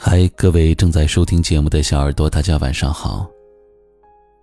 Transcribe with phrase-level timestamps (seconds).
[0.00, 3.28] 嗨，各位正在收听节目的小耳朵，大家晚上好。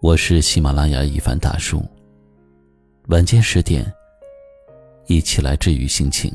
[0.01, 1.81] 我是喜马拉雅一凡大叔。
[3.07, 3.85] 晚间十点，
[5.07, 6.31] 一起来治愈心情。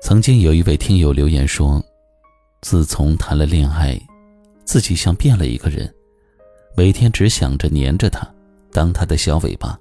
[0.00, 1.82] 曾经有一位听友留言说，
[2.60, 4.00] 自从谈了恋爱，
[4.64, 5.92] 自己像变了一个人，
[6.78, 8.24] 每天只想着黏着他，
[8.70, 9.76] 当他的小尾巴。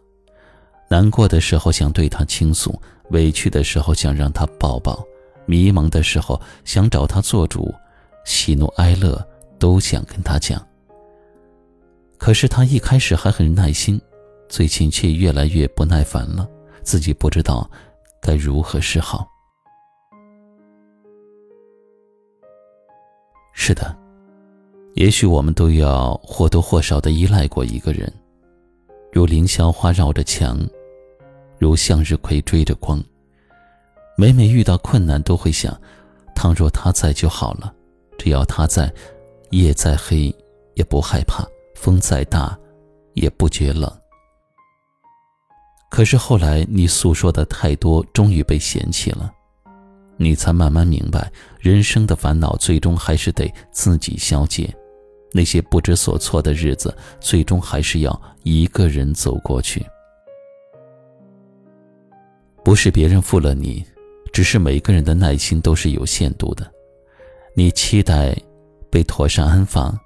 [0.90, 2.74] 难过的时候想对他倾诉，
[3.12, 5.06] 委屈的时候想让他抱抱，
[5.46, 7.72] 迷茫的时候想找他做主，
[8.26, 9.24] 喜怒哀乐
[9.60, 10.60] 都想跟他讲。
[12.18, 14.02] 可是他一开始还很耐心，
[14.50, 16.50] 最近却越来越不耐烦了，
[16.82, 17.70] 自己不知道
[18.20, 19.28] 该如何是好。
[23.54, 23.96] 是的，
[24.98, 28.12] 也许我们都要或多或少的依赖过一个人，
[29.12, 30.60] 如凌霄花绕着墙。
[31.60, 33.04] 如向日葵追着光，
[34.16, 35.80] 每每遇到困难都会想：
[36.36, 37.72] 倘若他在就好了。
[38.18, 38.92] 只要他在，
[39.52, 40.36] 夜再黑
[40.74, 42.58] 也不害怕，风再大
[43.14, 43.92] 也不觉冷。
[45.92, 49.32] 可是后来你诉说的太多，终于被嫌弃了，
[50.18, 54.72] 你才慢慢明白，人生的烦恼最终还是得自己消解，
[55.34, 59.86] 那些不知所措的日子，最终还是要一个人走过去。
[62.64, 63.86] 不是别人负了你，
[64.34, 66.70] 只是每个人的耐心都是有限度的。
[67.56, 68.36] 你期待
[68.90, 69.98] 被妥善安放、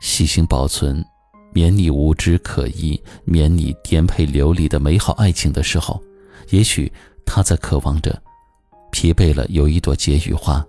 [0.00, 1.04] 细心保存，
[1.52, 6.00] 免你无知可依，免你颠沛流离的美好爱情的时候，
[6.50, 6.92] 也许
[7.24, 8.12] 他在渴望着；
[8.92, 10.64] 疲惫了有一朵解语花，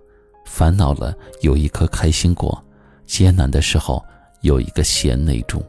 [0.45, 2.63] 烦恼了有一颗开心果，
[3.11, 4.01] 艰难的时候
[4.39, 5.61] 有一个贤内助。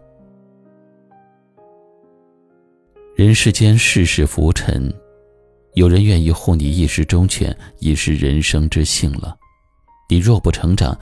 [3.17, 4.95] 人世间世事浮沉。
[5.75, 9.37] 有人愿意护你一时周全，已是人生之幸了。
[10.09, 10.97] 你若不成长，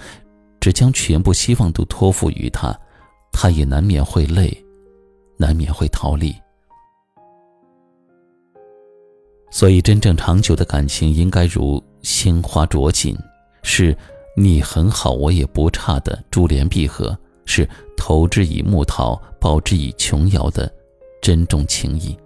[0.61, 2.75] 只将全部希望都托付于他，
[3.33, 4.51] 他也难免会累，
[5.37, 6.35] 难免会逃离。
[9.51, 13.15] 所以，真正长久的感情应该如鲜花着锦，
[13.63, 13.95] 是
[14.37, 20.73] 你很好，我也不差的珠联璧合，是投之以木桃，报之以琼瑶的
[21.21, 22.17] 珍重情谊。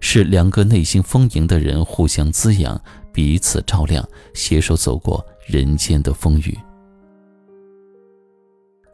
[0.00, 2.78] 是两个内心丰盈的人互相滋养，
[3.12, 6.58] 彼此照亮，携手走过人间的风雨。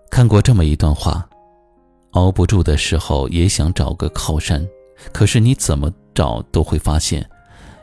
[0.09, 1.29] 看过这么一段话：
[2.13, 4.65] 熬不住的时候也想找个靠山，
[5.13, 7.29] 可是你怎么找都会发现，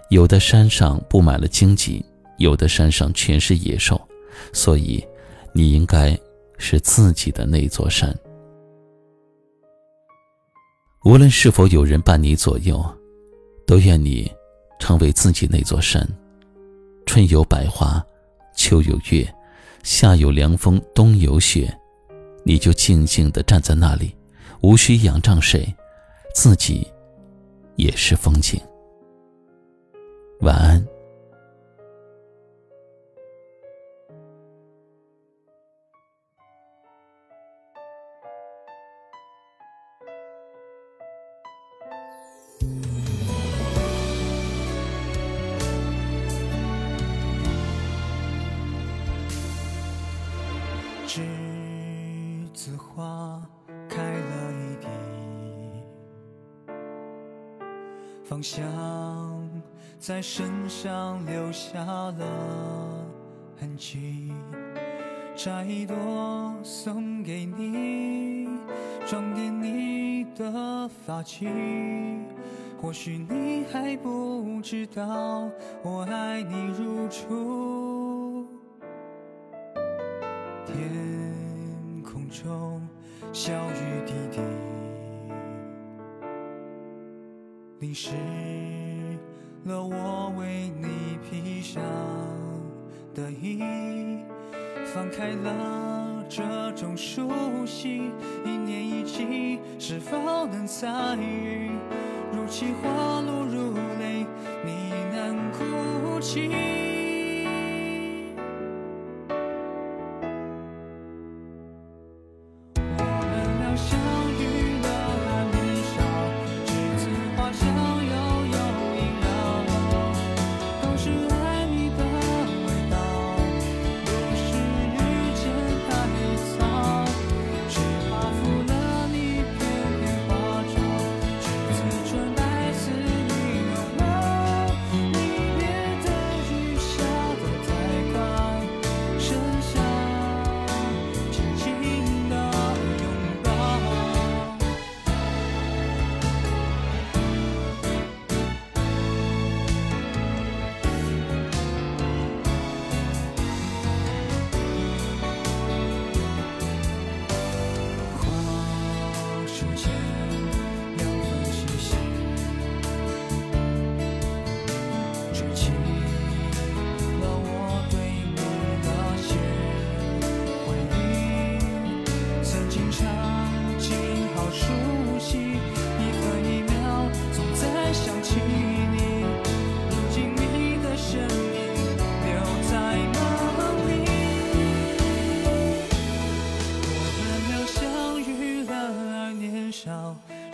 [0.09, 2.05] 有的山上布满了荆棘，
[2.37, 3.99] 有的山上全是野兽。
[4.53, 5.05] 所以，
[5.53, 6.17] 你应该
[6.57, 8.13] 是自己的那座山。
[11.05, 12.83] 无论是否有人伴你左右。
[13.67, 14.31] 都愿你
[14.79, 16.07] 成为自己那座山。
[17.05, 18.01] 春有百花，
[18.55, 19.27] 秋有月，
[19.83, 21.77] 夏有凉风，冬有雪，
[22.45, 24.15] 你就静静地站在那里，
[24.61, 25.67] 无需仰仗谁，
[26.33, 26.87] 自己
[27.75, 28.57] 也是风景。
[30.39, 30.86] 晚安。
[52.97, 53.39] 花
[53.87, 54.87] 开了一地，
[58.23, 58.65] 芳香
[59.99, 63.05] 在身上留下了
[63.55, 64.33] 痕迹。
[65.35, 65.95] 摘一朵
[66.63, 68.49] 送给你，
[69.05, 72.25] 装点你的发髻。
[72.81, 75.47] 或许你还不知道，
[75.83, 78.47] 我爱你如初。
[80.65, 82.86] 天空中
[83.33, 84.39] 小雨滴滴，
[87.79, 88.11] 淋湿
[89.65, 91.83] 了我为你披上
[93.13, 93.59] 的衣。
[94.93, 97.29] 放开了这种熟
[97.65, 98.11] 悉，
[98.43, 100.17] 一年一季，是否
[100.47, 101.69] 能参与？
[102.31, 104.25] 如期花落如泪，
[104.65, 106.96] 你难哭泣。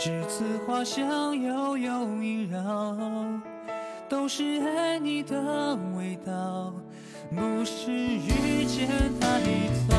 [0.03, 2.93] 栀子花香悠悠萦绕，
[4.09, 6.73] 都是爱你的味道，
[7.33, 9.39] 不是遇见太
[9.87, 9.95] 早，